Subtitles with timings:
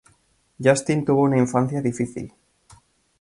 [0.57, 2.33] Justin tuvo una infancia difícil.